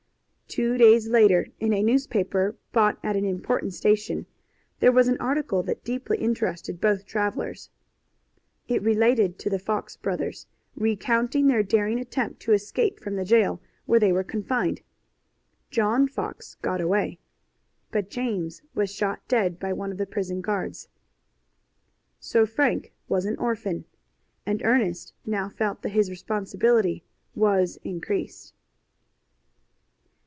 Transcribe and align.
Two 0.53 0.77
days 0.77 1.07
later, 1.07 1.47
in 1.61 1.71
a 1.71 1.81
newspaper 1.81 2.57
bought 2.73 2.99
at 3.03 3.15
an 3.15 3.23
important 3.23 3.73
station, 3.73 4.25
there 4.81 4.91
was 4.91 5.07
an 5.07 5.15
article 5.17 5.63
that 5.63 5.81
deeply 5.85 6.17
interested 6.17 6.81
both 6.81 7.05
travelers. 7.05 7.69
It 8.67 8.81
related 8.81 9.39
to 9.39 9.49
the 9.49 9.59
Fox 9.59 9.95
brothers, 9.95 10.47
recounting 10.75 11.47
their 11.47 11.63
daring 11.63 12.01
attempt 12.01 12.41
to 12.41 12.51
escape 12.51 12.99
from 12.99 13.15
the 13.15 13.23
jail 13.23 13.61
where 13.85 14.01
they 14.01 14.11
were 14.11 14.25
confined. 14.25 14.81
John 15.69 16.05
Fox 16.05 16.55
got 16.55 16.81
away, 16.81 17.17
but 17.89 18.09
James 18.09 18.61
was 18.75 18.93
shot 18.93 19.25
dead 19.29 19.57
by 19.57 19.71
one 19.71 19.93
of 19.93 19.97
the 19.97 20.05
prison 20.05 20.41
guards. 20.41 20.89
So 22.19 22.45
Frank 22.45 22.91
was 23.07 23.23
an 23.23 23.37
orphan, 23.37 23.85
and 24.45 24.61
Ernest 24.65 25.13
now 25.25 25.47
felt 25.47 25.81
that 25.83 25.93
his 25.95 26.09
responsibility 26.09 27.05
was 27.35 27.79
increased. 27.85 28.53